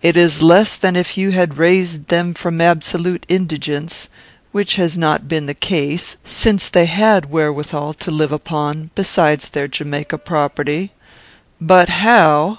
It 0.00 0.16
is 0.16 0.40
less 0.40 0.74
than 0.78 0.96
if 0.96 1.18
you 1.18 1.32
had 1.32 1.58
raised 1.58 2.08
them 2.08 2.32
from 2.32 2.62
absolute 2.62 3.26
indigence, 3.28 4.08
which 4.52 4.76
has 4.76 4.96
not 4.96 5.28
been 5.28 5.44
the 5.44 5.52
case, 5.52 6.16
since 6.24 6.70
they 6.70 6.86
had 6.86 7.28
wherewithal 7.30 7.92
to 7.92 8.10
live 8.10 8.32
upon 8.32 8.90
besides 8.94 9.50
their 9.50 9.68
Jamaica 9.68 10.16
property. 10.16 10.92
But 11.60 11.90
how?" 11.90 12.58